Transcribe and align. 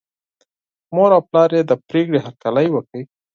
مور 0.93 1.11
او 1.17 1.21
پلار 1.29 1.49
یې 1.57 1.63
د 1.69 1.71
پرېکړې 1.89 2.19
هرکلی 2.25 2.67
وکړ. 2.71 2.99